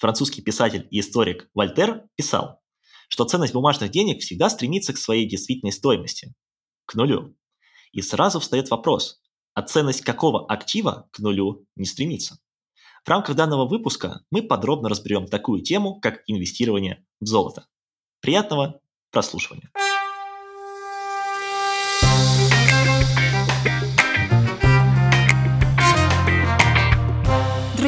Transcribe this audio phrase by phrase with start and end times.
[0.00, 2.60] французский писатель и историк Вольтер писал,
[3.08, 6.34] что ценность бумажных денег всегда стремится к своей действительной стоимости,
[6.86, 7.36] к нулю.
[7.92, 9.20] И сразу встает вопрос,
[9.54, 12.38] а ценность какого актива к нулю не стремится?
[13.04, 17.66] В рамках данного выпуска мы подробно разберем такую тему, как инвестирование в золото.
[18.20, 18.80] Приятного
[19.10, 19.70] прослушивания!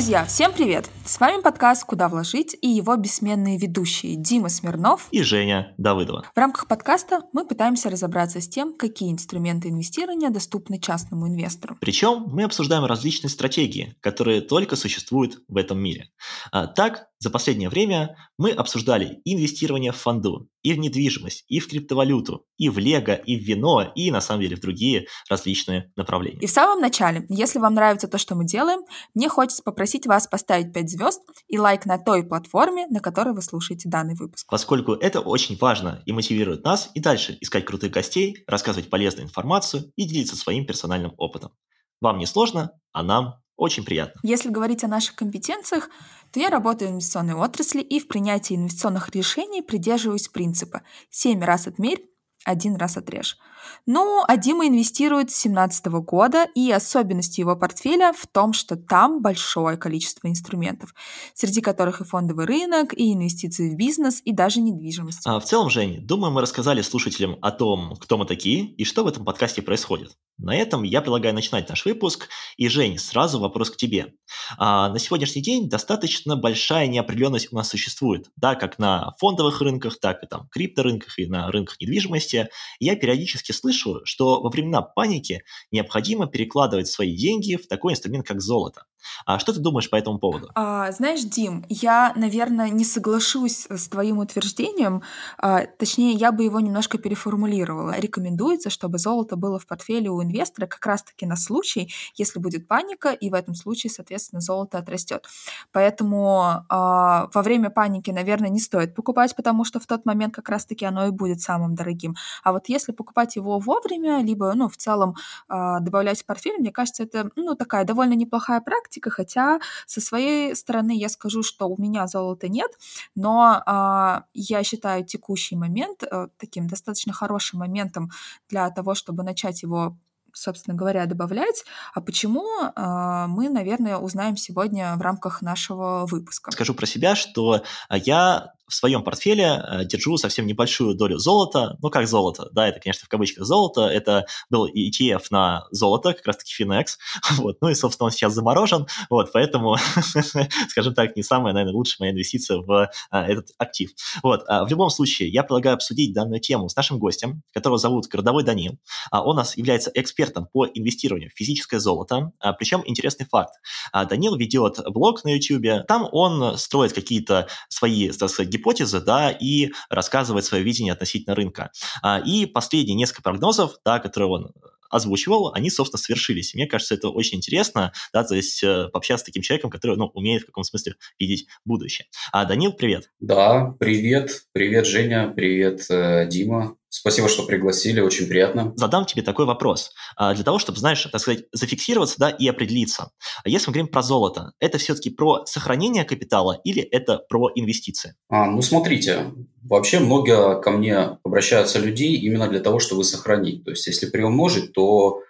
[0.02, 0.90] Друзья, всем привет!
[1.06, 6.24] С вами подкаст «Куда вложить» и его бессменные ведущие Дима Смирнов и Женя Давыдова.
[6.34, 11.76] В рамках подкаста мы пытаемся разобраться с тем, какие инструменты инвестирования доступны частному инвестору.
[11.80, 16.08] Причем мы обсуждаем различные стратегии, которые только существуют в этом мире.
[16.50, 21.68] А, так, за последнее время мы обсуждали инвестирование в фонду, и в недвижимость, и в
[21.68, 26.40] криптовалюту, и в лего, и в вино, и на самом деле в другие различные направления.
[26.40, 28.80] И в самом начале, если вам нравится то, что мы делаем,
[29.14, 33.42] мне хочется попросить вас поставить 5 звезд и лайк на той платформе, на которой вы
[33.42, 34.44] слушаете данный выпуск.
[34.50, 39.92] Поскольку это очень важно и мотивирует нас и дальше искать крутых гостей, рассказывать полезную информацию
[39.94, 41.52] и делиться своим персональным опытом.
[42.00, 44.20] Вам не сложно, а нам очень приятно.
[44.24, 45.88] Если говорить о наших компетенциях,
[46.32, 51.68] то я работаю в инвестиционной отрасли и в принятии инвестиционных решений придерживаюсь принципа «семь раз
[51.68, 52.04] отмерь,
[52.44, 53.38] один раз отрежь».
[53.86, 59.22] Ну, а Дима инвестирует с 2017 года, и особенность его портфеля в том, что там
[59.22, 60.94] большое количество инструментов,
[61.34, 65.22] среди которых и фондовый рынок, и инвестиции в бизнес, и даже недвижимость.
[65.24, 69.04] А в целом, Жень, думаю, мы рассказали слушателям о том, кто мы такие и что
[69.04, 70.12] в этом подкасте происходит.
[70.38, 72.28] На этом я предлагаю начинать наш выпуск.
[72.56, 74.14] И, Жень, сразу вопрос к тебе.
[74.58, 80.00] А, на сегодняшний день достаточно большая неопределенность у нас существует, да, как на фондовых рынках,
[80.00, 82.48] так и там крипторынках и на рынках недвижимости.
[82.80, 88.40] Я периодически слышу, что во времена паники необходимо перекладывать свои деньги в такой инструмент, как
[88.40, 88.84] золото.
[89.26, 90.50] А что ты думаешь по этому поводу?
[90.54, 95.02] А, знаешь, Дим, я, наверное, не соглашусь с твоим утверждением.
[95.38, 97.98] А, точнее, я бы его немножко переформулировала.
[97.98, 103.10] Рекомендуется, чтобы золото было в портфеле у инвестора как раз-таки на случай, если будет паника,
[103.10, 105.26] и в этом случае, соответственно, золото отрастет.
[105.72, 110.48] Поэтому а, во время паники, наверное, не стоит покупать, потому что в тот момент как
[110.48, 112.14] раз-таки оно и будет самым дорогим.
[112.42, 115.14] А вот если покупать его вовремя, либо, ну, в целом
[115.48, 120.00] а, добавлять в портфель, мне кажется, это, ну, такая довольно неплохая практика, практика, хотя со
[120.00, 122.70] своей стороны я скажу, что у меня золота нет,
[123.14, 128.10] но э, я считаю текущий момент э, таким достаточно хорошим моментом
[128.48, 129.96] для того, чтобы начать его
[130.34, 131.62] собственно говоря, добавлять.
[131.92, 136.50] А почему, э, мы, наверное, узнаем сегодня в рамках нашего выпуска.
[136.52, 141.76] Скажу про себя, что я в своем портфеле э, держу совсем небольшую долю золота.
[141.82, 142.48] Ну, как золото?
[142.52, 143.82] Да, это, конечно, в кавычках золото.
[143.82, 146.96] Это был ETF на золото, как раз-таки Finex.
[147.42, 147.58] Вот.
[147.60, 148.86] Ну и, собственно, он сейчас заморожен.
[149.10, 149.76] Вот, поэтому,
[150.68, 153.90] скажем так, не самая, наверное, лучшая моя инвестиция в а, этот актив.
[154.22, 154.44] Вот.
[154.46, 158.44] А, в любом случае, я предлагаю обсудить данную тему с нашим гостем, которого зовут Городовой
[158.44, 158.78] Данил.
[159.10, 162.32] А, он у нас является экспертом по инвестированию в физическое золото.
[162.38, 163.54] А, причем интересный факт.
[163.92, 165.86] Данил ведет блог на YouTube.
[165.88, 171.70] Там он строит какие-то свои, так сказать, гипотезы, да, и рассказывает свое видение относительно рынка.
[172.02, 174.52] А, и последние несколько прогнозов, да, которые он
[174.90, 176.54] озвучивал, они, собственно, свершились.
[176.54, 180.10] мне кажется, это очень интересно, да, то есть э, пообщаться с таким человеком, который, ну,
[180.12, 182.08] умеет в каком смысле видеть будущее.
[182.30, 183.10] А, Данил, привет.
[183.18, 184.42] Да, привет.
[184.52, 185.32] Привет, Женя.
[185.34, 186.76] Привет, э, Дима.
[186.94, 188.74] Спасибо, что пригласили, очень приятно.
[188.76, 189.92] Задам тебе такой вопрос.
[190.14, 193.12] А, для того, чтобы, знаешь, так сказать, зафиксироваться да, и определиться.
[193.46, 198.14] Если мы говорим про золото, это все-таки про сохранение капитала или это про инвестиции?
[198.28, 199.32] А, ну, смотрите,
[199.62, 203.64] вообще много ко мне обращаются людей именно для того, чтобы сохранить.
[203.64, 205.20] То есть, если приумножить, то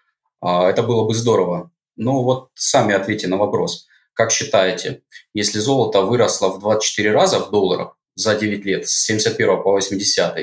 [0.40, 1.70] а, это было бы здорово.
[1.94, 3.86] Но вот сами ответьте на вопрос.
[4.14, 5.02] Как считаете,
[5.32, 10.36] если золото выросло в 24 раза в долларах за 9 лет, с 71 по 80,
[10.36, 10.40] а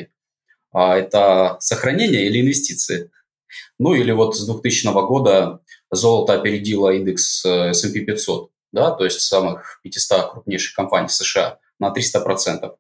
[0.74, 3.12] это сохранение или инвестиции.
[3.80, 9.22] Ну или вот с 2000 года золото опередило индекс э, S&P 500, да, то есть
[9.22, 12.76] самых 500 крупнейших компаний США на 300%.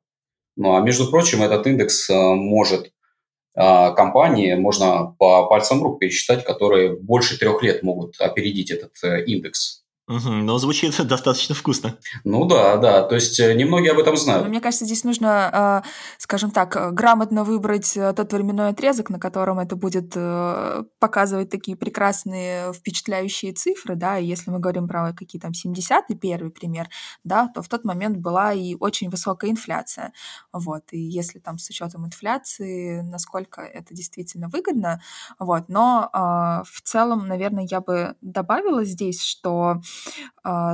[0.57, 2.91] Ну а между прочим, этот индекс э, может
[3.55, 9.25] а, компании, можно по пальцам рук пересчитать, которые больше трех лет могут опередить этот э,
[9.25, 9.78] индекс.
[10.09, 11.97] Угу, но звучит достаточно вкусно.
[12.23, 13.03] Ну да, да.
[13.03, 14.47] То есть э, немногие об этом знают.
[14.47, 15.83] мне кажется, здесь нужно, а,
[16.17, 20.17] скажем так, э, грамотно выбрать э, тот временной отрезок, на котором это будет
[20.99, 26.49] показывать такие прекрасные, впечатляющие цифры, да, и если мы говорим про какие там 70-й, первый
[26.49, 26.87] пример,
[27.23, 30.13] да, то в тот момент была и очень высокая инфляция,
[30.51, 35.01] вот, и если там с учетом инфляции, насколько это действительно выгодно,
[35.37, 36.09] вот, но
[36.65, 39.81] в целом, наверное, я бы добавила здесь, что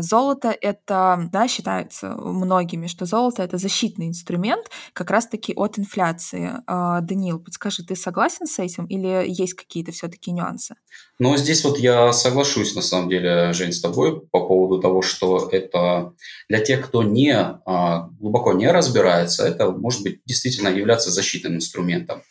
[0.01, 6.51] золото— это, да, считается многими, что золото— это защитный инструмент как раз-таки от инфляции.
[6.68, 10.75] А, Даниил, подскажи, ты согласен с этим или есть какие-то все-таки нюансы?
[11.19, 15.50] Ну, здесь вот я соглашусь, на самом деле, Жень, с тобой по поводу того, что
[15.51, 16.13] это
[16.50, 22.22] для тех, кто не а, глубоко не разбирается, это может быть действительно являться защитным инструментом.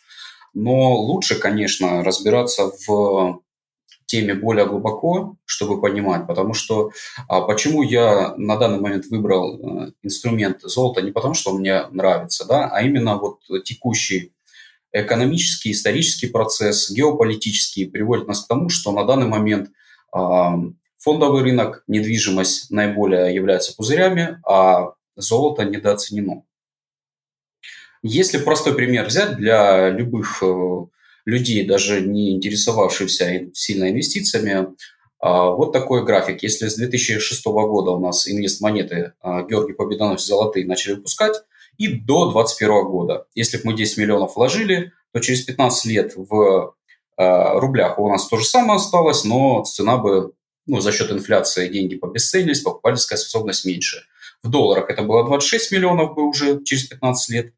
[0.53, 3.41] Но лучше, конечно, разбираться в
[4.05, 6.91] теме более глубоко, чтобы понимать, потому что
[7.27, 11.87] а, почему я на данный момент выбрал а, инструмент золота, не потому что он мне
[11.91, 14.31] нравится, да, а именно вот текущий
[14.91, 19.69] экономический, исторический процесс, геополитический приводит нас к тому, что на данный момент
[20.11, 20.57] а,
[20.97, 26.43] фондовый рынок, недвижимость наиболее являются пузырями, а золото недооценено.
[28.01, 30.85] Если простой пример взять для любых э,
[31.25, 34.67] людей, даже не интересовавшихся сильно инвестициями,
[35.19, 36.43] а, вот такой график.
[36.43, 41.35] Если с 2006 года у нас инвест-монеты а, Георгий Победоносец золотые начали выпускать,
[41.77, 43.27] и до 2021 года.
[43.35, 46.75] Если бы мы 10 миллионов вложили, то через 15 лет в
[47.17, 50.33] э, рублях у нас то же самое осталось, но цена бы
[50.67, 54.03] ну, за счет инфляции деньги побесценились, покупательская способность меньше.
[54.41, 57.53] В долларах это было 26 миллионов бы уже через 15 лет.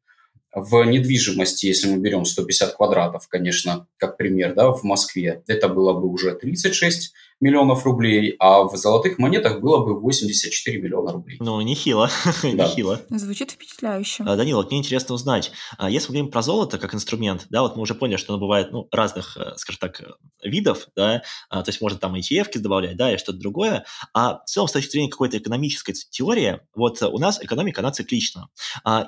[0.60, 5.94] В недвижимости, если мы берем 150 квадратов, конечно, как пример, да, в Москве, это было
[5.94, 11.38] бы уже 36 миллионов рублей, а в золотых монетах было бы 84 миллиона рублей.
[11.40, 12.10] Ну, нехило,
[12.44, 12.50] да.
[12.50, 13.02] нехило.
[13.10, 14.24] Звучит впечатляюще.
[14.24, 17.62] А, Данила, вот мне интересно узнать, а, если мы говорим про золото как инструмент, да,
[17.62, 20.02] вот мы уже поняли, что оно бывает, ну, разных, э, скажем так,
[20.44, 24.46] видов, да, а, то есть можно там ETF добавлять, да, и что-то другое, а в
[24.46, 28.50] целом с точки зрения какой-то экономической теории, вот у нас экономика, она циклична,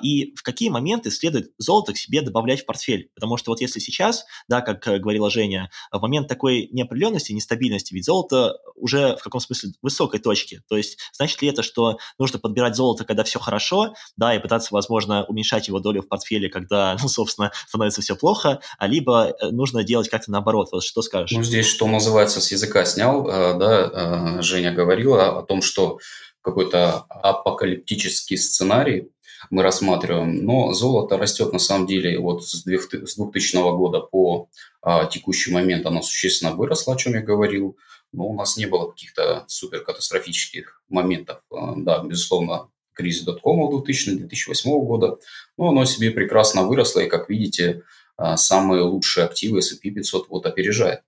[0.02, 3.80] и в какие моменты следует золото к себе добавлять в портфель, потому что вот если
[3.80, 9.16] сейчас, да, как э, говорила Женя, в момент такой неопределенности, нестабильности, ведь золото золото уже
[9.16, 10.62] в каком смысле высокой точке.
[10.68, 14.68] То есть значит ли это, что нужно подбирать золото, когда все хорошо, да, и пытаться,
[14.72, 19.50] возможно, уменьшать его долю в портфеле, когда, ну, собственно, становится все плохо, а либо э,
[19.50, 20.68] нужно делать как-то наоборот.
[20.72, 21.36] Вот что скажешь?
[21.36, 25.98] Ну, здесь, что называется, с языка снял, э, да, э, Женя говорила о том, что
[26.42, 29.10] какой-то апокалиптический сценарий
[29.50, 30.44] мы рассматриваем.
[30.44, 34.48] Но золото растет на самом деле вот с 2000 года по
[34.82, 37.76] а, текущий момент оно существенно выросло, о чем я говорил
[38.12, 41.40] но у нас не было каких-то супер катастрофических моментов.
[41.50, 45.18] А, да, безусловно, кризис доткома 2000-2008 года,
[45.56, 47.82] но оно себе прекрасно выросло, и, как видите,
[48.16, 51.02] а, самые лучшие активы S&P 500 вот опережает.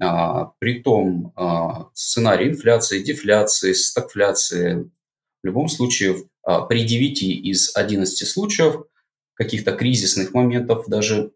[0.00, 1.32] А, Притом
[1.94, 4.90] сценарий инфляции, дефляции, стагфляции,
[5.42, 6.24] в любом случае
[6.68, 8.84] при 9 из 11 случаев
[9.34, 11.30] каких-то кризисных моментов, даже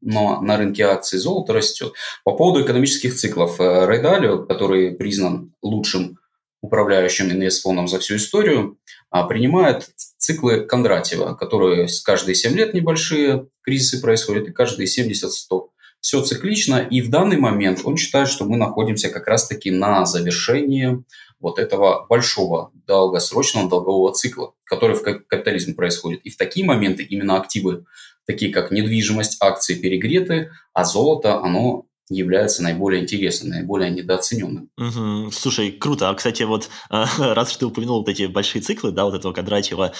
[0.00, 1.92] но на рынке акций золото растет.
[2.24, 3.60] По поводу экономических циклов.
[3.60, 6.18] Э, Рэй Далио, который признан лучшим
[6.60, 8.78] управляющим инвестфондом за всю историю,
[9.10, 15.68] а, принимает циклы Кондратьева, которые каждые 7 лет небольшие кризисы происходят, и каждые 70-100.
[16.00, 21.04] Все циклично, и в данный момент он считает, что мы находимся как раз-таки на завершении
[21.40, 26.20] вот этого большого долгосрочного долгового цикла, который в капитализме происходит.
[26.22, 27.84] И в такие моменты именно активы
[28.28, 34.70] такие как недвижимость, акции перегреты, а золото, оно является наиболее интересным, наиболее недооцененным.
[34.76, 35.30] Угу.
[35.32, 36.08] Слушай, круто.
[36.08, 39.92] А, кстати, вот раз что ты упомянул вот эти большие циклы, да, вот этого Кондратьева,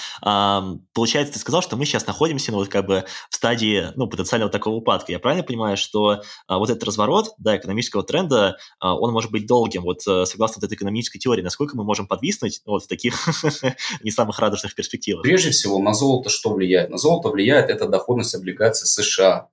[0.93, 4.51] получается, ты сказал, что мы сейчас находимся, ну, вот как бы в стадии, ну, потенциального
[4.51, 5.11] такого упадка.
[5.11, 9.47] Я правильно понимаю, что а, вот этот разворот, да, экономического тренда, а, он может быть
[9.47, 13.15] долгим, вот э, согласно вот этой экономической теории, насколько мы можем подвиснуть вот в таких
[14.03, 15.23] не самых радужных перспективах?
[15.23, 16.89] Прежде всего, на золото что влияет?
[16.89, 19.49] На золото влияет это доходность облигаций США,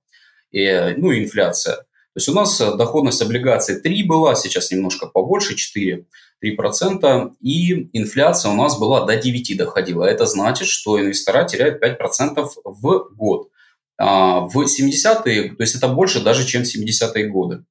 [0.51, 1.85] и, ну, инфляция.
[2.17, 6.07] То есть у нас э, доходность облигаций 3 была, сейчас немножко побольше, 4,
[6.43, 10.03] 3%, и инфляция у нас была до 9 доходила.
[10.03, 13.51] Это значит, что инвестора теряют 5% в год.
[13.99, 17.65] А в 70-е, то есть это больше даже, чем 70-е годы.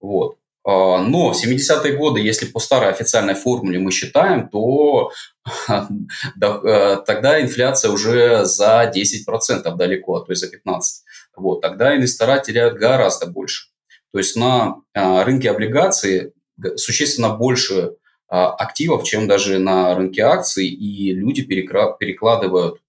[0.00, 0.38] Вот.
[0.64, 5.12] А, но в 70-е годы, если по старой официальной формуле мы считаем, то
[5.68, 10.80] э, тогда инфляция уже за 10% далеко, а то есть за 15%.
[11.36, 13.68] Вот, тогда инвестора теряют гораздо больше.
[14.12, 16.32] То есть на а, рынке облигаций
[16.76, 17.96] существенно больше
[18.28, 22.80] а, активов, чем даже на рынке акций, и люди перекладывают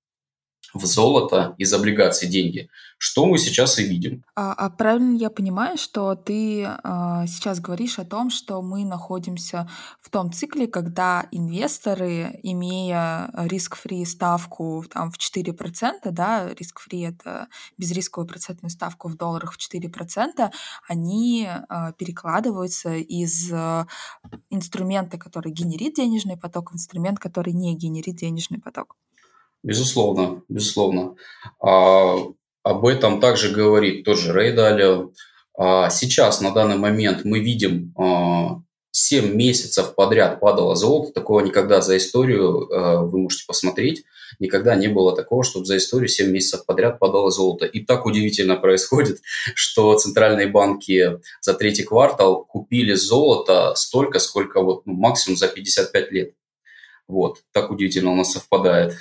[0.74, 4.24] в золото из облигаций деньги, что мы сейчас и видим.
[4.36, 9.70] А, а правильно я понимаю, что ты а, сейчас говоришь о том, что мы находимся
[10.02, 18.28] в том цикле, когда инвесторы, имея риск-фри ставку там, в 4%, да, риск-фри— это безрисковую
[18.28, 20.52] процентную ставку в долларах в 4%,
[20.88, 23.86] они а, перекладываются из а,
[24.50, 28.96] инструмента, который генерит денежный поток, в инструмент, который не генерит денежный поток.
[29.64, 31.16] Безусловно, безусловно.
[31.62, 32.18] А,
[32.64, 34.54] об этом также говорит тот же Рэй.
[35.58, 41.14] А, сейчас, на данный момент, мы видим а, 7 месяцев подряд падало золото.
[41.14, 44.04] Такого никогда за историю, а, вы можете посмотреть,
[44.40, 47.66] никогда не было такого, чтобы за историю 7 месяцев подряд падало золото.
[47.66, 49.20] И так удивительно происходит,
[49.56, 56.12] что центральные банки за третий квартал купили золото столько, сколько вот ну, максимум за 55
[56.12, 56.34] лет.
[57.08, 58.96] Вот, так удивительно у нас совпадает.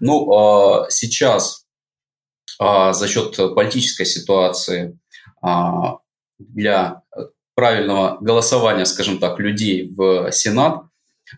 [0.00, 1.66] Ну, а, сейчас
[2.58, 4.98] а, за счет политической ситуации
[5.42, 5.98] а,
[6.38, 7.02] для
[7.54, 10.84] правильного голосования, скажем так, людей в Сенат,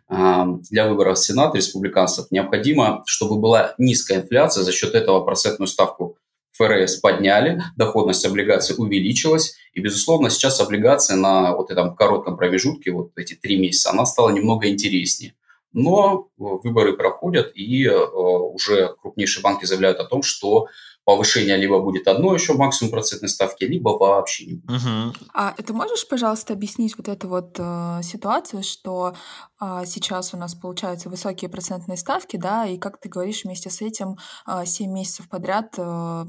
[0.09, 6.17] для выборов в Сенат республиканцев необходимо, чтобы была низкая инфляция, за счет этого процентную ставку
[6.53, 13.13] ФРС подняли, доходность облигаций увеличилась, и, безусловно, сейчас облигация на вот этом коротком промежутке, вот
[13.17, 15.35] эти три месяца, она стала немного интереснее.
[15.73, 20.67] Но выборы проходят, и э, уже крупнейшие банки заявляют о том, что
[21.05, 24.83] повышение либо будет одно еще максимум процентной ставки, либо вообще не будет.
[24.83, 25.27] Угу.
[25.35, 29.15] А ты можешь, пожалуйста, объяснить вот эту вот э, ситуацию, что
[29.61, 33.81] э, сейчас у нас получаются высокие процентные ставки, да, и как ты говоришь, вместе с
[33.81, 36.25] этим э, 7 месяцев подряд э,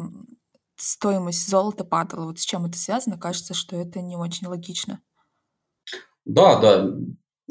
[0.78, 2.26] стоимость золота падала.
[2.26, 3.20] Вот с чем это связано?
[3.20, 5.02] Кажется, что это не очень логично.
[6.26, 6.88] Да, да.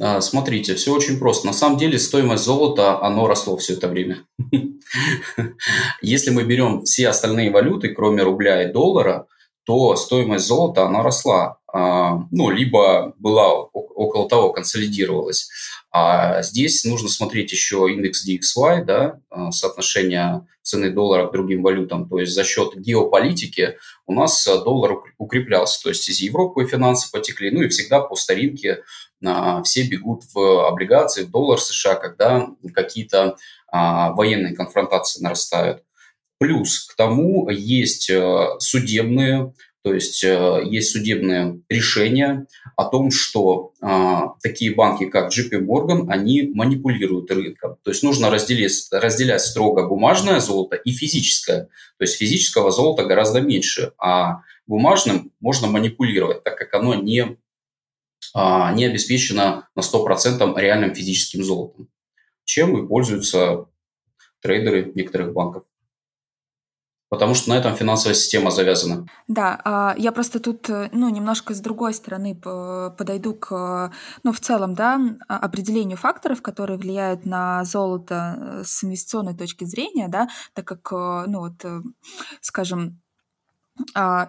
[0.01, 1.47] А, смотрите, все очень просто.
[1.47, 4.25] На самом деле стоимость золота, оно росло все это время.
[6.03, 9.27] Если мы берем все остальные валюты, кроме рубля и доллара,
[9.65, 11.59] то стоимость золота, она росла.
[11.73, 15.49] А, ну, либо была около того, консолидировалась.
[15.93, 22.09] А здесь нужно смотреть еще индекс DXY, да, а, соотношение цены доллара к другим валютам.
[22.09, 25.83] То есть за счет геополитики у нас доллар укреплялся.
[25.83, 28.83] То есть из Европы финансы потекли, ну и всегда по старинке
[29.25, 33.37] а, все бегут в облигации, в доллар США, когда какие-то
[33.69, 35.83] а, военные конфронтации нарастают.
[36.39, 42.47] Плюс к тому есть э, судебные, то есть э, есть судебные решения
[42.77, 47.77] о том, что а, такие банки, как JP Morgan, они манипулируют рынком.
[47.83, 51.69] То есть нужно разделить, разделять строго бумажное золото и физическое.
[51.99, 57.39] То есть физического золота гораздо меньше, а бумажным можно манипулировать, так как оно не
[58.35, 61.89] а, не обеспечена на 100% реальным физическим золотом,
[62.45, 63.67] чем и пользуются
[64.41, 65.65] трейдеры некоторых банков.
[67.11, 69.05] Потому что на этом финансовая система завязана.
[69.27, 74.39] Да, а, я просто тут, э, ну, немножко с другой стороны подойду к, ну, в
[74.39, 80.29] целом, да, а, определению факторов, которые влияют на золото э, с инвестиционной точки зрения, да,
[80.55, 81.85] так как, э, ну, вот,
[82.41, 83.01] скажем,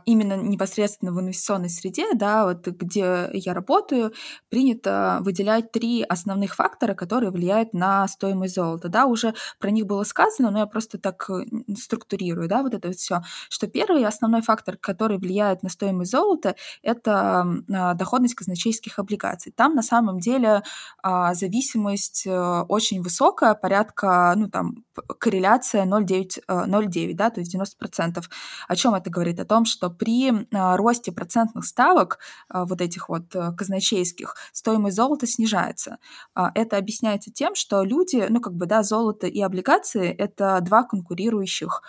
[0.05, 4.13] именно непосредственно в инвестиционной среде, да, вот где я работаю,
[4.49, 8.87] принято выделять три основных фактора, которые влияют на стоимость золота.
[8.87, 11.29] Да, уже про них было сказано, но я просто так
[11.77, 16.55] структурирую, да, вот это вот все, что первый основной фактор, который влияет на стоимость золота,
[16.81, 19.51] это а, доходность казначейских облигаций.
[19.51, 20.63] Там на самом деле
[21.03, 24.83] а, зависимость э, очень высокая, порядка, ну там,
[25.19, 28.23] корреляция 0,9, 0,9 да, то есть 90%.
[28.67, 29.30] О чем это говорит?
[29.39, 32.19] О том, что при а, росте процентных ставок
[32.49, 35.97] а, вот этих вот э, казначейских стоимость золота снижается.
[36.35, 40.83] А, это объясняется тем, что люди, ну как бы, да, золото и облигации— это два
[40.83, 41.83] конкурирующих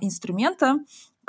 [0.00, 0.80] инструмента,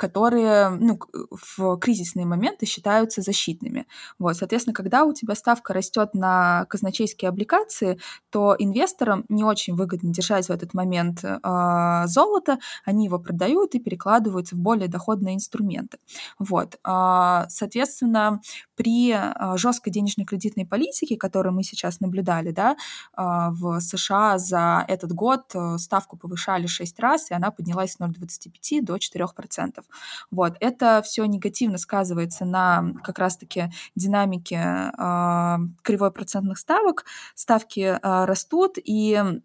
[0.02, 0.98] которые ну,
[1.30, 3.86] в кризисные моменты считаются защитными.
[4.18, 10.12] Вот, соответственно, когда у тебя ставка растет на казначейские облигации, то инвесторам не очень выгодно
[10.12, 15.98] держать в этот момент э, золото, они его продают и перекладываются в более доходные инструменты.
[16.40, 18.40] Вот, э, соответственно,
[18.74, 24.84] при э, жесткой денежной кредитной политике, которую мы сейчас наблюдали, да, э, в США за
[24.88, 29.84] этот год ставку повышали 6 раз, и она поднялась с 0,25 до 4%.
[30.30, 30.56] Вот.
[30.60, 37.04] Это все негативно сказывается на как раз-таки динамике э, кривой процентных ставок.
[37.34, 39.40] Ставки э, растут, и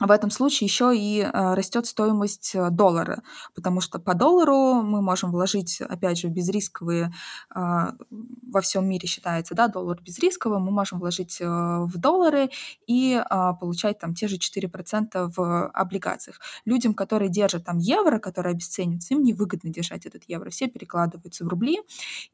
[0.00, 3.22] в этом случае еще и э, растет стоимость э, доллара,
[3.54, 7.12] потому что по доллару мы можем вложить, опять же, безрисковые,
[7.50, 7.92] а,
[8.50, 12.50] во всем мире считается, да, доллар безрисковый, мы можем вложить э, в доллары
[12.86, 16.40] и а, получать там те же 4% в облигациях.
[16.64, 21.48] Людям, которые держат там евро, которые обесцениваются, им невыгодно держать этот евро, все перекладываются в
[21.48, 21.78] рубли,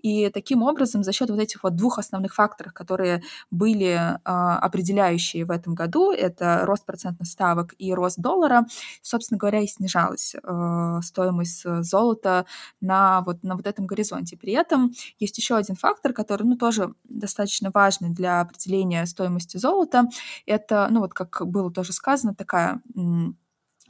[0.02, 5.44] и таким образом за счет вот этих вот двух основных факторов, которые были а, определяющие
[5.44, 8.66] в этом году, это рост процентных ставок ставок и рост доллара,
[9.02, 12.46] собственно говоря, и снижалась э, стоимость золота
[12.80, 14.36] на вот, на вот этом горизонте.
[14.36, 20.04] При этом есть еще один фактор, который ну, тоже достаточно важный для определения стоимости золота.
[20.46, 22.80] Это, ну вот как было тоже сказано, такая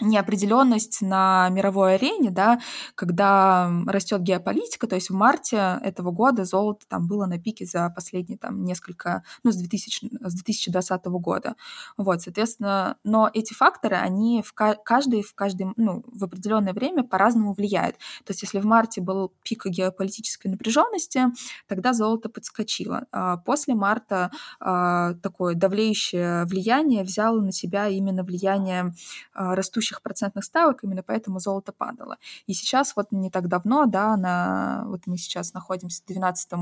[0.01, 2.61] неопределенность на мировой арене, да,
[2.95, 7.91] когда растет геополитика, то есть в марте этого года золото там было на пике за
[7.91, 11.57] последние там несколько, ну, с, 2000, с 2020 года.
[11.97, 17.55] Вот, соответственно, но эти факторы, они в каждый, в каждый, ну, в определенное время по-разному
[17.55, 17.97] влияют.
[18.25, 21.27] То есть если в марте был пик геополитической напряженности,
[21.67, 23.07] тогда золото подскочило.
[23.13, 28.95] А после марта а, такое давлеющее влияние взяло на себя именно влияние
[29.33, 32.19] а, растущих растущих процентных ставок, именно поэтому золото падало.
[32.47, 36.53] И сейчас вот не так давно, да, на, вот мы сейчас находимся 12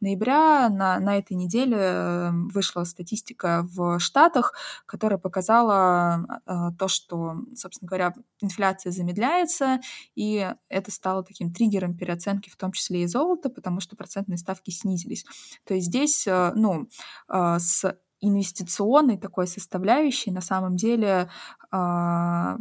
[0.00, 4.54] ноября, на, на этой неделе эм, вышла статистика в Штатах,
[4.86, 9.80] которая показала э, то, что, собственно говоря, инфляция замедляется,
[10.16, 14.70] и это стало таким триггером переоценки, в том числе и золота, потому что процентные ставки
[14.70, 15.24] снизились.
[15.64, 16.88] То есть здесь, э, ну,
[17.28, 20.30] э, с инвестиционной такой составляющей.
[20.30, 21.28] На самом деле
[21.72, 22.56] э,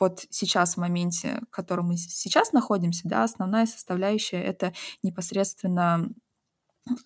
[0.00, 6.08] вот сейчас в моменте, в котором мы сейчас находимся, да, основная составляющая это непосредственно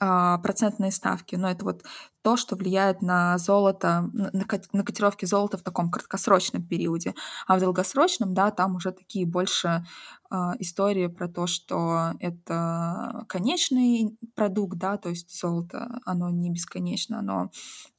[0.01, 1.83] э, процентные ставки, но это вот
[2.27, 7.15] то, что влияет на золото, на, котировки золота в таком краткосрочном периоде.
[7.47, 9.87] А в долгосрочном, да, там уже такие больше
[10.29, 17.21] э, истории про то, что это конечный продукт, да, то есть золото, оно не бесконечно,
[17.21, 17.53] оно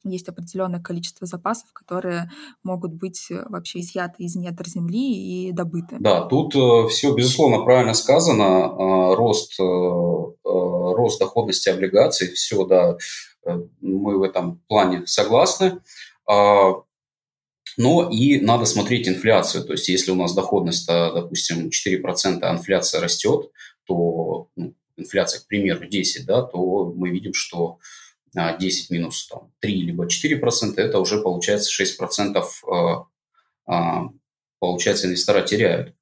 [0.04, 2.30] есть определенное количество запасов, которые
[2.62, 5.96] могут быть вообще изъяты из недр земли и добыты.
[6.00, 8.42] Да, тут э, все, безусловно, правильно сказано.
[8.42, 12.98] Э, рост, э, рост доходности облигаций, все, да,
[13.80, 15.80] мы в этом плане согласны.
[16.28, 16.82] А,
[17.76, 19.64] но и надо смотреть инфляцию.
[19.64, 23.50] То есть если у нас доходность, допустим, 4%, а инфляция растет,
[23.84, 27.78] то ну, инфляция, к примеру, 10, да, то мы видим, что
[28.34, 32.44] 10 а, минус там, 3 либо 4% это уже получается 6%
[33.66, 34.08] а,
[34.58, 35.94] получается инвестора теряют.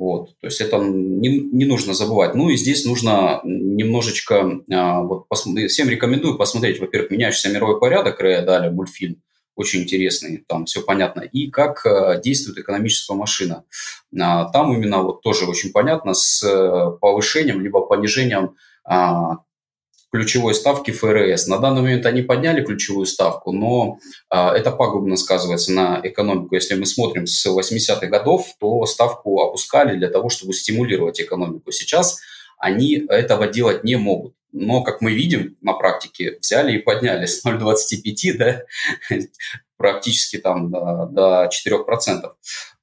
[0.00, 2.34] Вот, то есть это не, не нужно забывать.
[2.34, 8.18] Ну и здесь нужно немножечко, а, вот посмотреть, всем рекомендую посмотреть, во-первых, «Меняющийся мировой порядок»
[8.18, 9.20] Рэя Дали, мультфильм,
[9.56, 13.64] очень интересный, там все понятно, и как а, действует экономическая машина.
[14.18, 19.40] А, там именно вот тоже очень понятно с э, повышением либо понижением а,
[20.10, 21.46] ключевой ставки ФРС.
[21.46, 26.54] На данный момент они подняли ключевую ставку, но а, это пагубно сказывается на экономику.
[26.54, 31.70] Если мы смотрим с 80-х годов, то ставку опускали для того, чтобы стимулировать экономику.
[31.70, 32.20] Сейчас
[32.58, 34.34] они этого делать не могут.
[34.52, 38.62] Но, как мы видим на практике, взяли и подняли с 0,25 да,
[39.76, 42.32] практически там до, до 4%.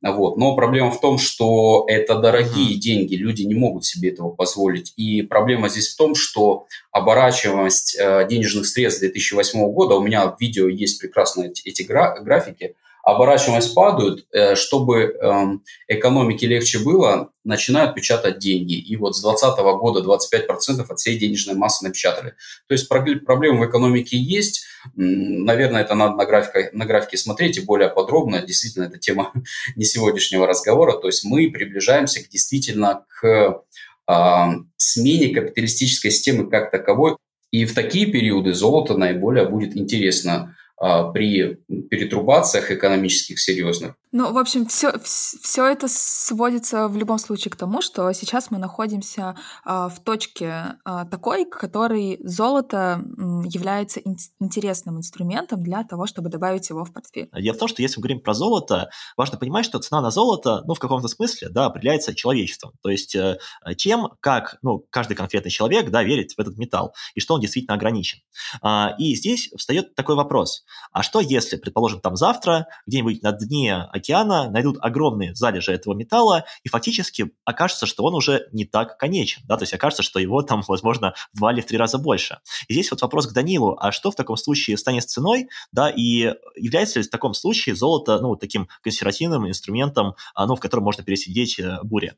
[0.01, 0.37] Вот.
[0.37, 2.79] Но проблема в том, что это дорогие mm-hmm.
[2.79, 4.93] деньги, люди не могут себе этого позволить.
[4.95, 10.39] И проблема здесь в том, что оборачиваемость э, денежных средств 2008 года, у меня в
[10.39, 12.75] видео есть прекрасные эти, эти гра- графики,
[13.07, 18.73] оборачиваемость падают, э, чтобы эм, экономике легче было, начинают печатать деньги.
[18.73, 22.31] И вот с 2020 года 25% от всей денежной массы напечатали.
[22.67, 24.65] То есть проблемы в экономике есть.
[24.93, 28.41] Наверное, это надо на графике, на графике смотреть и более подробно.
[28.41, 29.31] Действительно, это тема
[29.77, 30.99] не сегодняшнего разговора.
[30.99, 33.63] То есть мы приближаемся к, действительно к
[34.09, 37.15] э, смене капиталистической системы как таковой.
[37.51, 41.57] И в такие периоды золото наиболее будет интересно а, при
[41.89, 43.95] перетрубациях экономических серьезных.
[44.11, 48.57] Ну, в общем, все, все это сводится в любом случае к тому, что сейчас мы
[48.57, 49.35] находимся
[49.65, 53.03] а, в точке а, такой, которой золото
[53.45, 57.29] является ин- интересным инструментом для того, чтобы добавить его в портфель.
[57.33, 60.63] Дело в том, что если мы говорим про золото, важно понимать, что цена на золото,
[60.65, 62.73] ну, в каком-то смысле, да, определяется человечеством.
[62.81, 63.37] То есть э,
[63.77, 67.75] тем, как, ну, каждый конкретный человек, да, верит в этот металл и что он действительно
[67.75, 68.19] ограничен.
[68.61, 73.75] А, и здесь встает такой вопрос А что если, предположим, там завтра где-нибудь на дне
[73.75, 79.43] океана найдут огромные залежи этого металла, и фактически окажется, что он уже не так конечен,
[79.45, 82.39] да, то есть окажется, что его там, возможно, в два или в три раза больше.
[82.67, 85.89] И здесь вот вопрос к Данилу, а что в таком случае станет с ценой, да,
[85.89, 91.03] и является ли в таком случае золото, ну, таким консервативным инструментом, ну, в котором можно
[91.03, 92.13] пересидеть э, бури?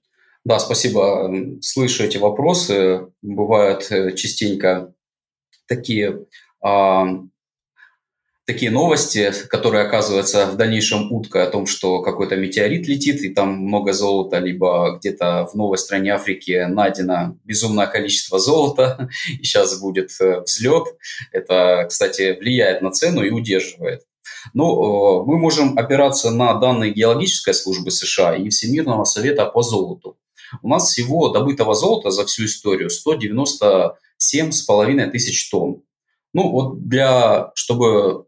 [0.45, 1.31] Да, спасибо.
[1.61, 3.11] Слышу эти вопросы.
[3.21, 4.93] Бывают э, частенько
[5.67, 6.25] такие
[6.61, 7.05] а,
[8.49, 13.59] такие новости, которые оказываются в дальнейшем уткой о том, что какой-то метеорит летит, и там
[13.59, 19.07] много золота, либо где-то в новой стране Африки найдено безумное количество золота,
[19.39, 20.85] и сейчас будет э, взлет.
[21.31, 24.01] Это, кстати, влияет на цену и удерживает.
[24.55, 30.17] Но э, мы можем опираться на данные геологической службы США и Всемирного совета по золоту.
[30.63, 35.83] У нас всего добытого золота за всю историю 197,5 тысяч тонн.
[36.33, 38.25] Ну вот для, чтобы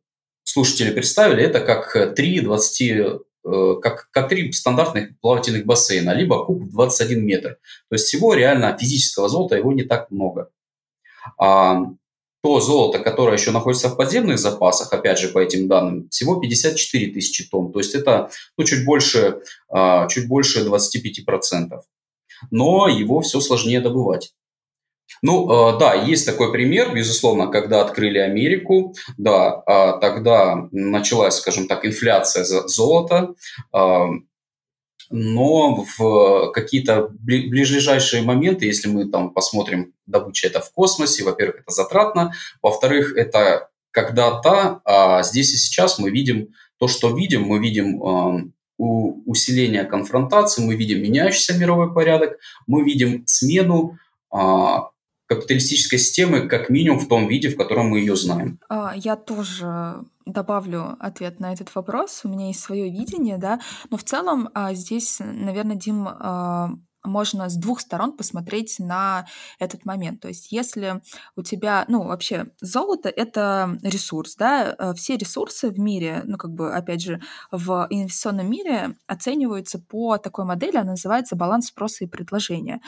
[0.51, 6.69] слушатели представили, это как 3 20, э, как, как три стандартных плавательных бассейна, либо куб
[6.69, 7.57] 21 метр.
[7.89, 10.49] То есть всего реально физического золота его не так много.
[11.37, 11.85] А
[12.43, 17.13] то золото, которое еще находится в подземных запасах, опять же, по этим данным, всего 54
[17.13, 17.71] тысячи тонн.
[17.71, 21.81] То есть это ну, чуть, больше, а, чуть больше 25%.
[22.49, 24.33] Но его все сложнее добывать.
[25.21, 31.67] Ну, э, да, есть такой пример, безусловно, когда открыли Америку, да, э, тогда началась, скажем
[31.67, 33.36] так, инфляция золота,
[35.13, 41.71] но в какие-то ближайшие моменты, если мы там посмотрим добыча это в космосе, во-первых, это
[41.71, 48.02] затратно, во-вторых, это когда-то, а здесь и сейчас мы видим то, что видим, мы видим
[48.02, 53.97] э, усиление конфронтации, мы видим меняющийся мировой порядок, мы видим смену
[55.36, 58.60] капиталистической системы как минимум в том виде, в котором мы ее знаем.
[58.70, 62.22] А, я тоже добавлю ответ на этот вопрос.
[62.24, 66.72] У меня есть свое видение, да, но в целом а, здесь, наверное, Дим а,
[67.03, 69.25] можно с двух сторон посмотреть на
[69.59, 70.21] этот момент.
[70.21, 71.01] То есть если
[71.35, 76.51] у тебя, ну, вообще золото— это ресурс, да, э, все ресурсы в мире, ну, как
[76.51, 82.07] бы, опять же, в инвестиционном мире оцениваются по такой модели, она называется баланс спроса и
[82.07, 82.81] предложения.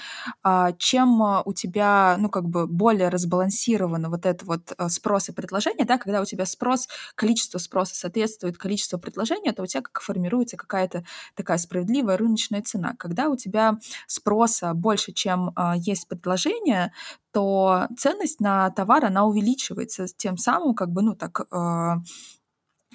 [0.43, 5.32] А чем у тебя, ну, как бы, более разбалансировано вот это вот э, спрос и
[5.32, 10.02] предложение, да, когда у тебя спрос, количество спроса соответствует количеству предложения, то у тебя как
[10.02, 11.04] формируется какая-то
[11.36, 12.95] такая справедливая рыночная цена.
[12.97, 16.94] Когда у тебя спроса больше, чем э, есть предложение,
[17.32, 21.96] то ценность на товар, она увеличивается, тем самым как бы, ну, так, э,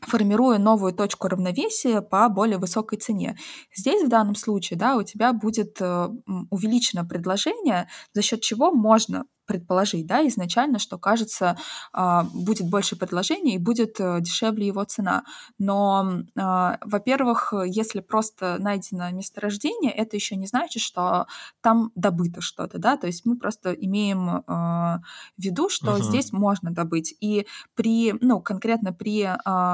[0.03, 3.37] формируя новую точку равновесия по более высокой цене.
[3.75, 6.09] Здесь в данном случае да, у тебя будет э,
[6.51, 11.57] увеличено предложение, за счет чего можно предположить, да, изначально, что кажется,
[11.93, 15.25] а, будет больше предложений и будет э, дешевле его цена.
[15.59, 21.27] Но, а, во-первых, если просто найдено месторождение, это еще не значит, что
[21.63, 25.01] там добыто что-то, да, то есть мы просто имеем а,
[25.39, 26.03] в виду, что uh-huh.
[26.03, 27.15] здесь можно добыть.
[27.21, 29.29] И при, ну, конкретно при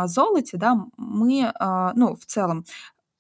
[0.07, 1.53] золоте, да, мы,
[1.97, 2.65] ну, в целом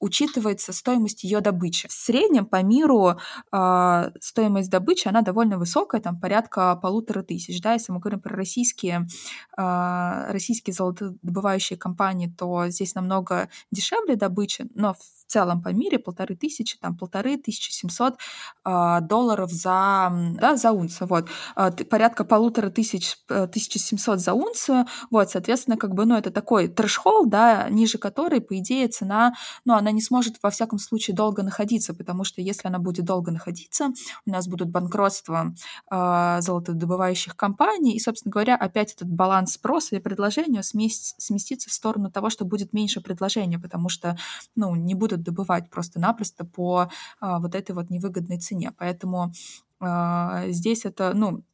[0.04, 1.88] учитывается стоимость ее добычи.
[1.88, 3.18] В среднем по миру
[3.52, 7.60] э, стоимость добычи, она довольно высокая, там порядка полутора тысяч.
[7.62, 7.72] Да?
[7.72, 9.06] Если мы говорим про российские,
[9.56, 16.36] э, российские золотодобывающие компании, то здесь намного дешевле добыча, но в целом по мире полторы
[16.36, 18.14] тысячи, там полторы тысячи семьсот
[18.64, 21.08] э, долларов за, да, за унцию.
[21.08, 21.28] Вот.
[21.56, 24.86] Э, порядка полутора тысяч, э, тысячи семьсот за унцию.
[25.10, 29.74] Вот, соответственно, как бы, ну, это такой трэш-холл, да, ниже которой, по идее, цена, ну,
[29.74, 33.88] она не сможет во всяком случае долго находиться, потому что если она будет долго находиться,
[34.26, 35.52] у нас будут банкротства
[35.90, 42.10] э, золотодобывающих компаний, и, собственно говоря, опять этот баланс спроса и предложения сместится в сторону
[42.10, 44.16] того, что будет меньше предложения, потому что,
[44.54, 46.84] ну, не будут добывать просто-напросто по
[47.20, 48.72] э, вот этой вот невыгодной цене.
[48.78, 49.32] Поэтому
[49.80, 51.42] э, здесь это, ну,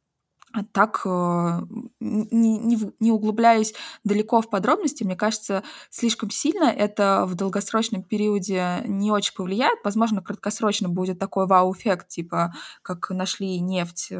[0.73, 1.61] так, э,
[1.99, 8.83] не, не, не углубляясь далеко в подробности, мне кажется, слишком сильно это в долгосрочном периоде
[8.85, 9.79] не очень повлияет.
[9.83, 14.15] Возможно, краткосрочно будет такой вау-эффект, типа как нашли нефть э,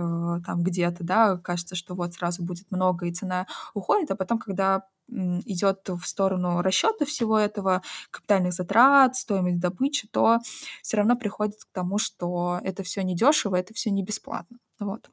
[0.46, 4.84] там где-то, да, кажется, что вот сразу будет много и цена уходит, а потом, когда
[5.12, 10.40] идет в сторону расчета всего этого, капитальных затрат, стоимость добычи, то
[10.82, 14.58] все равно приходит к тому, что это все недешево, это все не бесплатно.
[14.80, 15.10] Вот.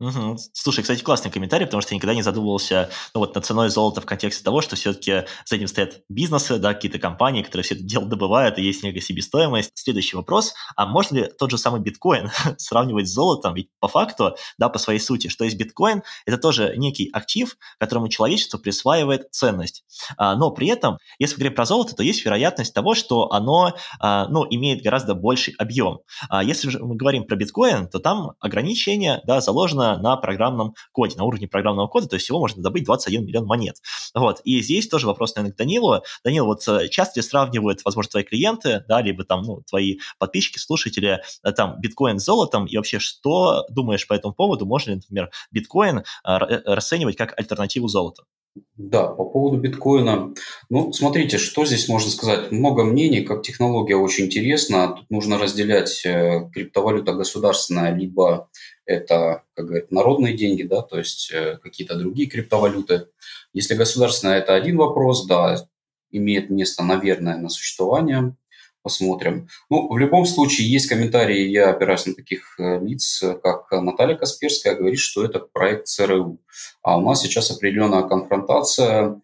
[0.00, 0.36] Угу.
[0.52, 4.00] Слушай, кстати, классный комментарий, потому что я никогда не задумывался ну, вот, над ценой золота
[4.00, 7.82] в контексте того, что все-таки за этим стоят бизнесы, да, какие-то компании, которые все это
[7.82, 9.72] дело добывают, и есть некая себестоимость.
[9.74, 13.54] Следующий вопрос, а можно ли тот же самый биткоин сравнивать с золотом?
[13.54, 18.08] Ведь по факту, да, по своей сути, что есть биткоин, это тоже некий актив, которому
[18.08, 19.84] человечество присваивает ценность.
[20.16, 24.28] А, но при этом, если говорить про золото, то есть вероятность того, что оно а,
[24.28, 25.98] ну, имеет гораздо больший объем.
[26.28, 31.16] А если же мы говорим про биткоин, то там ограничение да, заложено на программном коде,
[31.16, 33.76] на уровне программного кода, то есть всего можно добыть 21 миллион монет.
[34.14, 34.40] Вот.
[34.44, 36.02] И здесь тоже вопрос, наверное, к Данилу.
[36.24, 40.58] Данил, вот э, часто ли сравнивают, возможно, твои клиенты, да, либо там, ну, твои подписчики,
[40.58, 44.66] слушатели, э, там, биткоин с золотом, и вообще, что думаешь по этому поводу?
[44.66, 48.24] Можно ли, например, биткоин э, расценивать как альтернативу золоту?
[48.76, 50.34] Да, по поводу биткоина.
[50.70, 52.50] Ну, смотрите, что здесь можно сказать?
[52.50, 54.94] Много мнений, как технология очень интересна.
[54.96, 58.48] Тут нужно разделять криптовалюта государственная, либо
[58.88, 63.08] это, как говорят, народные деньги, да, то есть э, какие-то другие криптовалюты.
[63.52, 65.56] Если государственная, это один вопрос, да,
[66.10, 68.34] имеет место, наверное, на существование.
[68.88, 69.48] Посмотрим.
[69.68, 74.76] Ну, в любом случае, есть комментарии, я опираюсь на таких э, лиц, как Наталья Касперская,
[74.76, 76.40] говорит, что это проект ЦРУ.
[76.82, 79.20] А у нас сейчас определенная конфронтация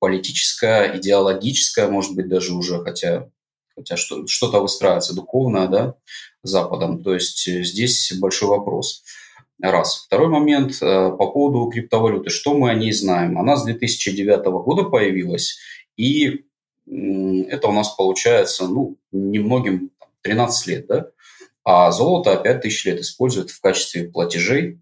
[0.00, 3.28] политическая, идеологическая, может быть, даже уже, хотя,
[3.76, 5.96] хотя что, что-то выстраивается духовное, да,
[6.42, 7.02] Западом.
[7.02, 9.04] То есть э, здесь большой вопрос.
[9.60, 10.06] Раз.
[10.06, 12.30] Второй момент э, по поводу криптовалюты.
[12.30, 13.38] Что мы о ней знаем?
[13.38, 15.58] Она с 2009 года появилась,
[15.98, 16.46] и
[16.86, 19.90] это у нас получается, ну, немногим
[20.22, 21.08] 13 лет, да?
[21.64, 24.80] А золото 5000 лет используют в качестве платежей,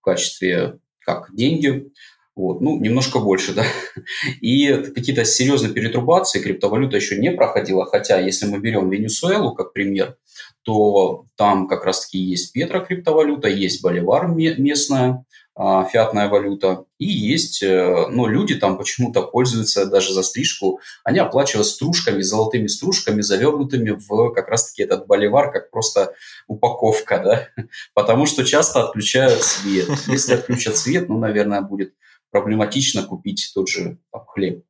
[0.00, 1.90] в качестве как деньги.
[2.34, 3.64] Вот, ну, немножко больше, да.
[4.40, 10.16] И какие-то серьезные перетрубации криптовалюта еще не проходила, хотя если мы берем Венесуэлу как пример,
[10.62, 15.24] то там как раз-таки есть Петра криптовалюта, есть Боливар местная,
[15.54, 21.66] фиатная валюта, и есть, э, ну, люди там почему-то пользуются даже за стрижку, они оплачивают
[21.66, 26.14] стружками, золотыми стружками, завернутыми в как раз-таки этот боливар, как просто
[26.46, 29.88] упаковка, да, потому что часто отключают свет.
[30.06, 31.92] Если отключат свет, ну, наверное, будет
[32.30, 34.64] проблематично купить тот же хлеб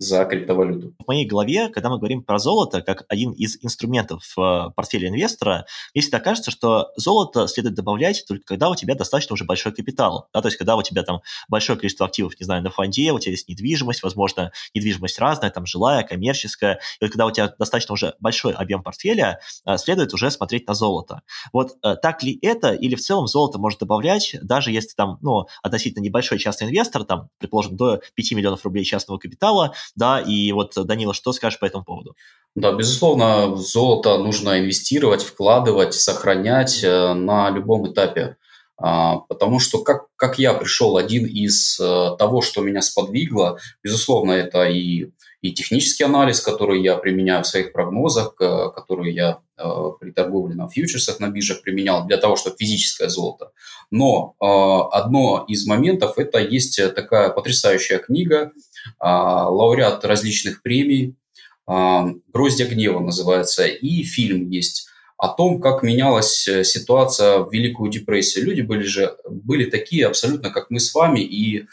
[0.00, 0.94] за криптовалюту.
[0.98, 5.66] В моей голове, когда мы говорим про золото как один из инструментов в портфеле инвестора,
[5.94, 10.28] мне всегда кажется, что золото следует добавлять только когда у тебя достаточно уже большой капитал.
[10.32, 13.18] Да, то есть когда у тебя там большое количество активов, не знаю, на фонде, у
[13.18, 16.80] тебя есть недвижимость, возможно, недвижимость разная, там жилая, коммерческая.
[17.00, 20.72] И вот когда у тебя достаточно уже большой объем портфеля, э, следует уже смотреть на
[20.72, 21.20] золото.
[21.52, 25.46] Вот э, так ли это, или в целом золото может добавлять, даже если там, ну,
[25.62, 30.72] относительно небольшой частный инвестор, там, предположим, до 5 миллионов рублей частного капитала, да, и вот,
[30.76, 32.14] Данила, что скажешь по этому поводу?
[32.56, 38.36] Да, безусловно, золото нужно инвестировать, вкладывать, сохранять э, на любом этапе.
[38.76, 44.32] А, потому что как, как я пришел, один из э, того, что меня сподвигло, безусловно,
[44.32, 49.40] это и, и технический анализ, который я применяю в своих прогнозах, э, который я
[50.00, 53.50] при торговле на фьючерсах на биржах применял для того, чтобы физическое золото.
[53.90, 58.52] Но одно из моментов– это есть такая потрясающая книга
[59.00, 61.16] лауреат различных премий,
[61.66, 67.90] а, «Гроздья гнева» называется, и фильм есть о том, как менялась э, ситуация в Великую
[67.90, 68.46] депрессию.
[68.46, 71.66] Люди были же были такие абсолютно, как мы с вами, и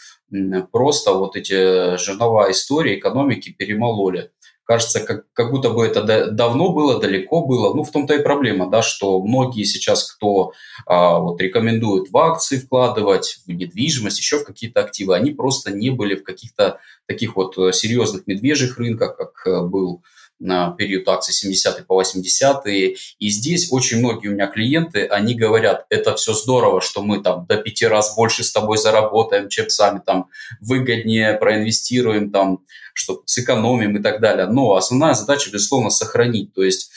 [0.71, 4.31] просто вот эти жернова истории экономики перемололи
[4.67, 7.73] кажется, как, как будто бы это давно было, далеко было.
[7.73, 10.51] Ну, в том-то и проблема, да, что многие сейчас, кто
[10.85, 15.89] а, вот рекомендуют в акции вкладывать, в недвижимость, еще в какие-то активы, они просто не
[15.89, 20.03] были в каких-то таких вот э, серьезных медвежьих рынках, как э, был
[20.39, 22.95] на период акций 70-е по 80-е.
[23.19, 27.45] И здесь очень многие у меня клиенты, они говорят, это все здорово, что мы там
[27.47, 30.29] до пяти раз больше с тобой заработаем, чем сами там
[30.61, 32.59] выгоднее проинвестируем, там,
[32.97, 34.47] что сэкономим и так далее.
[34.47, 36.53] Но основная задача, безусловно, сохранить.
[36.53, 36.91] То есть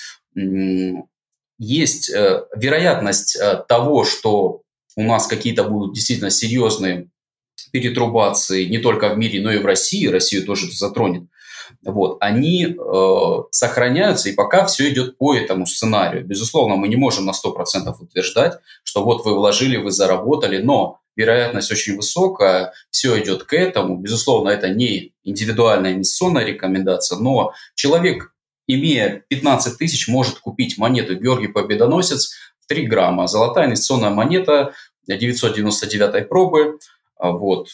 [1.58, 4.62] есть э, вероятность э, того, что
[4.96, 7.10] у нас какие-то будут действительно серьезные
[7.70, 11.24] перетрубации не только в мире, но и в России, Россию тоже это затронет,
[11.82, 16.24] вот, они э, сохраняются, и пока все идет по этому сценарию.
[16.24, 21.70] Безусловно, мы не можем на 100% утверждать, что вот вы вложили, вы заработали, но вероятность
[21.70, 23.96] очень высокая, все идет к этому.
[23.96, 28.34] Безусловно, это не индивидуальная инвестиционная рекомендация, но человек,
[28.66, 33.26] имея 15 тысяч, может купить монету Георгий Победоносец в 3 грамма.
[33.26, 34.74] Золотая инвестиционная монета
[35.06, 36.78] 999 пробы.
[37.18, 37.68] Вот.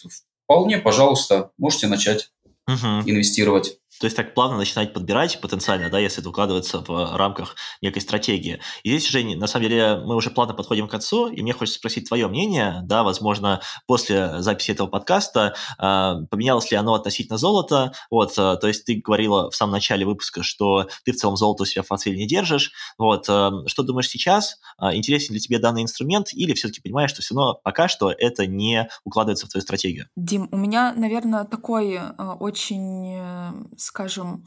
[0.44, 2.30] Вполне, пожалуйста, можете начать
[2.66, 3.02] угу.
[3.04, 3.78] инвестировать.
[4.00, 8.60] То есть так плавно начинать подбирать потенциально, да, если это укладывается в рамках некой стратегии.
[8.82, 11.78] И здесь, Жень, на самом деле мы уже плавно подходим к концу, и мне хочется
[11.78, 17.92] спросить твое мнение, да, возможно, после записи этого подкаста э, поменялось ли оно относительно золота,
[18.10, 21.62] вот, э, то есть ты говорила в самом начале выпуска, что ты в целом золото
[21.62, 25.58] у себя в портфеле не держишь, вот, э, что думаешь сейчас, э, интересен ли тебе
[25.58, 29.62] данный инструмент, или все-таки понимаешь, что все равно пока что это не укладывается в твою
[29.62, 30.08] стратегию?
[30.16, 33.52] Дим, у меня, наверное, такой э, очень э,
[33.86, 34.44] скажем,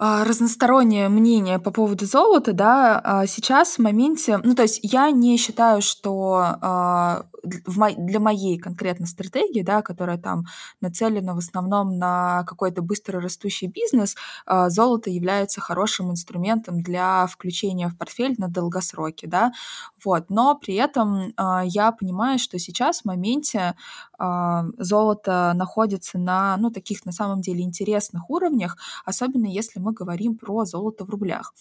[0.00, 5.10] а, разностороннее мнение по поводу золота, да, а, сейчас в моменте, ну, то есть я
[5.10, 10.44] не считаю, что а, для моей конкретно стратегии, да, которая там
[10.80, 14.14] нацелена в основном на какой-то быстро растущий бизнес,
[14.68, 19.52] золото является хорошим инструментом для включения в портфель на долгосроке, да,
[20.04, 21.32] вот, но при этом
[21.64, 23.74] я понимаю, что сейчас в моменте
[24.18, 30.64] золото находится на, ну, таких на самом деле интересных уровнях, особенно если мы говорим про
[30.64, 31.54] золото в рублях.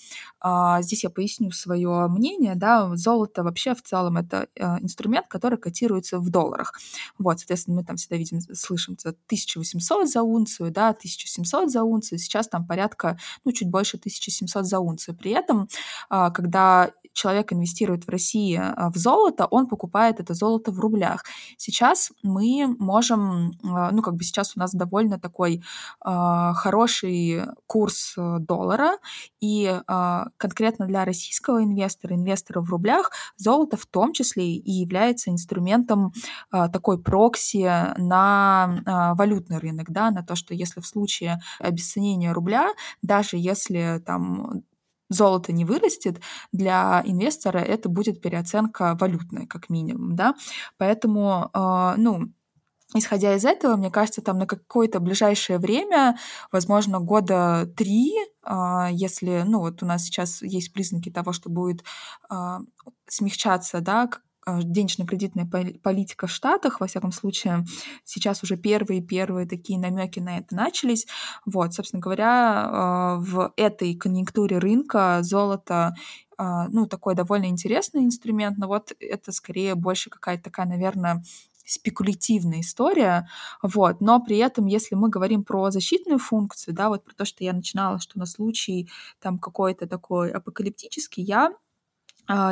[0.80, 6.20] Здесь я поясню свое мнение, да, золото вообще в целом это э, инструмент, который котируется
[6.20, 6.74] в долларах.
[7.18, 12.48] Вот, соответственно, мы там всегда видим, слышим 1800 за унцию, да, 1700 за унцию, сейчас
[12.48, 15.16] там порядка, ну, чуть больше 1700 за унцию.
[15.16, 15.68] При этом,
[16.10, 18.62] когда человек инвестирует в России
[18.94, 21.26] в золото, он покупает это золото в рублях.
[21.58, 28.14] Сейчас мы можем, а, ну, как бы сейчас у нас довольно такой э, хороший курс
[28.18, 28.98] э, доллара,
[29.42, 29.82] и
[30.38, 36.14] конкретно для российского инвестора, инвестора в рублях, золото в том числе и является инструментом
[36.52, 42.70] такой прокси на валютный рынок, да, на то, что если в случае обесценения рубля,
[43.02, 44.64] даже если там
[45.10, 50.36] золото не вырастет, для инвестора это будет переоценка валютная, как минимум, да.
[50.78, 52.32] Поэтому, э, ну,
[52.96, 56.18] Исходя из этого, мне кажется, там на какое-то ближайшее время,
[56.54, 58.14] возможно, года три,
[58.46, 61.84] э, если, ну, вот у нас сейчас есть признаки того, что будет
[62.30, 62.60] э,
[63.08, 64.08] смягчаться, да,
[64.48, 65.46] денежно-кредитная
[65.84, 67.66] политика в Штатах, во всяком случае,
[68.06, 71.08] сейчас уже первые-первые такие намеки на это начались.
[71.46, 75.96] Вот, собственно говоря, в этой конъюнктуре рынка золото
[76.40, 81.24] ну, такой довольно интересный инструмент, но вот это скорее больше какая-то такая, наверное,
[81.66, 83.28] спекулятивная история,
[83.62, 87.44] вот, но при этом, если мы говорим про защитную функцию, да, вот про то, что
[87.44, 91.52] я начинала, что на случай там какой-то такой апокалиптический, я а,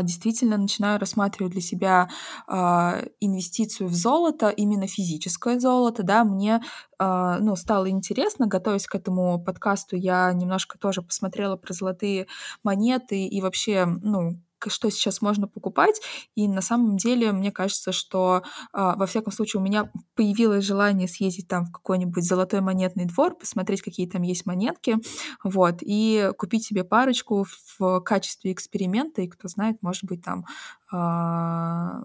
[0.03, 2.09] действительно начинаю рассматривать для себя
[2.47, 6.61] а, инвестицию в золото, именно физическое золото, да, мне
[6.97, 12.27] а, ну, стало интересно, готовясь к этому подкасту, я немножко тоже посмотрела про золотые
[12.63, 16.01] монеты и вообще, ну, что сейчас можно покупать.
[16.35, 21.07] И на самом деле, мне кажется, что а, во всяком случае у меня появилось желание
[21.07, 24.97] съездить там в какой-нибудь золотой монетный двор, посмотреть, какие там есть монетки,
[25.43, 27.45] вот, и купить себе парочку
[27.77, 30.45] в качестве эксперимента, и кто знает, может быть, там
[30.91, 32.03] а,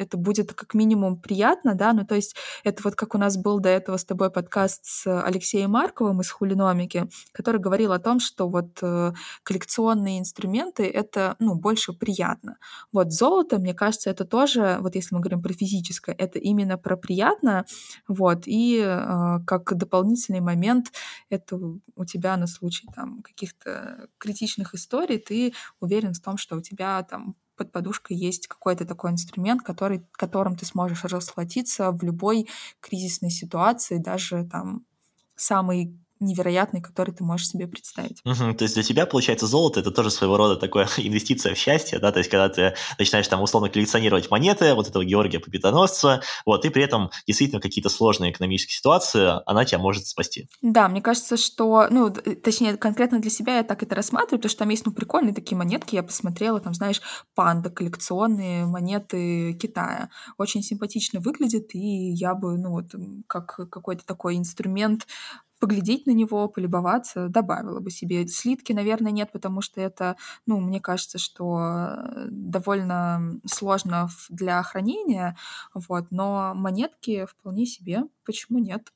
[0.00, 2.34] это будет как минимум приятно, да, ну то есть
[2.64, 6.30] это вот как у нас был до этого с тобой подкаст с Алексеем Марковым из
[6.30, 12.56] Хулиномики, который говорил о том, что вот э, коллекционные инструменты— это, ну, больше приятно.
[12.92, 16.96] Вот золото, мне кажется, это тоже, вот если мы говорим про физическое, это именно про
[16.96, 17.66] приятно,
[18.08, 20.92] вот, и э, как дополнительный момент
[21.28, 26.62] это у тебя на случай там каких-то критичных историй, ты уверен в том, что у
[26.62, 32.48] тебя там под подушкой есть какой-то такой инструмент, который, которым ты сможешь расплатиться в любой
[32.80, 34.86] кризисной ситуации, даже там
[35.36, 38.20] самый невероятный, который ты можешь себе представить.
[38.24, 41.98] Угу, то есть для тебя, получается, золото– это тоже своего рода такая инвестиция в счастье,
[41.98, 46.64] да, то есть когда ты начинаешь там условно коллекционировать монеты вот этого Георгия Победоносца, вот,
[46.64, 50.48] и при этом действительно какие-то сложные экономические ситуации, она тебя может спасти.
[50.60, 54.58] Да, мне кажется, что, ну, точнее, конкретно для себя я так это рассматриваю, потому что
[54.58, 57.00] там есть, ну, прикольные такие монетки, я посмотрела, там, знаешь,
[57.34, 60.10] панда, коллекционные монеты Китая.
[60.36, 62.94] Очень симпатично выглядит, и я бы, ну, вот,
[63.26, 65.06] как какой-то такой инструмент
[65.60, 68.26] поглядеть на него, полюбоваться, добавила бы себе.
[68.26, 71.96] Слитки, наверное, нет, потому что это, ну, мне кажется, что
[72.28, 75.36] довольно сложно для хранения,
[75.74, 78.92] вот, но монетки вполне себе, почему нет?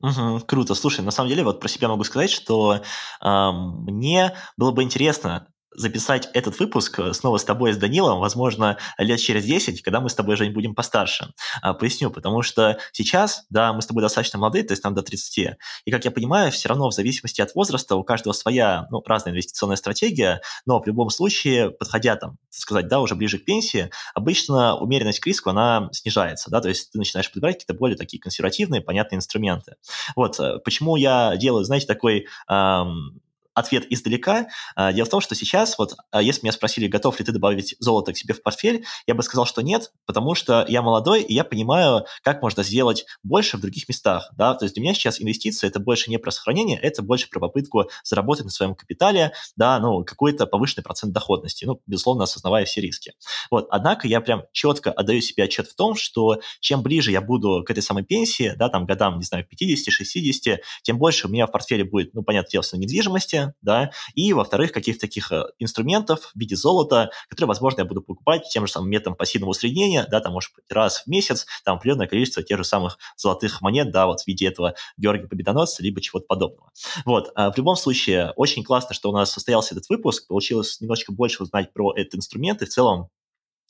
[0.00, 0.74] Угу, круто.
[0.74, 2.82] Слушай, на самом деле, вот про себя могу сказать, что
[3.20, 8.78] э, мне было бы интересно записать этот выпуск э, снова с тобой, с Данилом, возможно,
[8.98, 11.32] лет через 10, когда мы с тобой, Жень, будем постарше.
[11.62, 15.02] А, поясню, потому что сейчас, да, мы с тобой достаточно молодые, то есть нам до
[15.02, 19.02] 30, и, как я понимаю, все равно в зависимости от возраста у каждого своя, ну,
[19.06, 23.90] разная инвестиционная стратегия, но в любом случае, подходя там, сказать, да, уже ближе к пенсии,
[24.14, 28.20] обычно умеренность к риску, она снижается, да, то есть ты начинаешь подбирать какие-то более такие
[28.20, 29.76] консервативные, понятные инструменты.
[30.16, 33.20] Вот, э, почему я делаю, знаете, такой эм,
[33.58, 34.48] ответ издалека.
[34.74, 37.76] А, дело в том, что сейчас, вот, а, если меня спросили, готов ли ты добавить
[37.78, 41.34] золото к себе в портфель, я бы сказал, что нет, потому что я молодой, и
[41.34, 44.30] я понимаю, как можно сделать больше в других местах.
[44.36, 44.54] Да?
[44.54, 47.88] То есть для меня сейчас инвестиции– это больше не про сохранение, это больше про попытку
[48.04, 53.12] заработать на своем капитале да, ну, какой-то повышенный процент доходности, ну, безусловно, осознавая все риски.
[53.50, 53.66] Вот.
[53.70, 57.70] Однако я прям четко отдаю себе отчет в том, что чем ближе я буду к
[57.70, 61.84] этой самой пенсии, да, там, годам, не знаю, 50-60, тем больше у меня в портфеле
[61.84, 67.10] будет, ну, понятное дело, недвижимости, да, и, во-вторых, каких-то таких э, инструментов в виде золота,
[67.28, 70.64] которые, возможно, я буду покупать тем же самым методом пассивного усреднения, да, там, может быть,
[70.70, 74.46] раз в месяц, там, определенное количество тех же самых золотых монет, да, вот в виде
[74.46, 76.70] этого Георгия Победоносца, либо чего-то подобного.
[77.04, 81.12] Вот, а в любом случае, очень классно, что у нас состоялся этот выпуск, получилось немножечко
[81.12, 83.08] больше узнать про этот инструмент, и в целом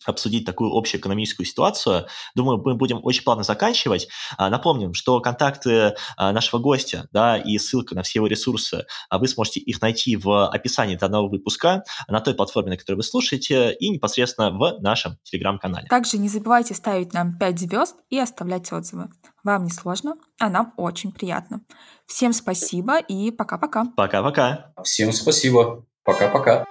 [0.05, 2.07] обсудить такую общую экономическую ситуацию.
[2.35, 4.09] Думаю, мы будем очень плавно заканчивать.
[4.37, 9.19] А, напомним, что контакты а, нашего гостя да, и ссылка на все его ресурсы, а,
[9.19, 13.73] вы сможете их найти в описании данного выпуска на той платформе, на которой вы слушаете,
[13.73, 15.87] и непосредственно в нашем телеграм-канале.
[15.89, 19.09] Также не забывайте ставить нам 5 звезд и оставлять отзывы.
[19.45, 21.63] Вам не сложно, а нам очень приятно.
[22.07, 23.87] Всем спасибо и пока-пока.
[23.97, 24.73] Пока-пока.
[24.83, 25.85] Всем спасибо.
[26.05, 26.65] Пока-пока.